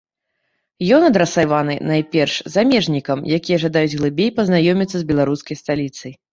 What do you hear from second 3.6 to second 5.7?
жадаюць глыбей пазнаёміцца з беларускай